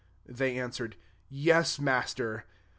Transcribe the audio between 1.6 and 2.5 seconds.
Master."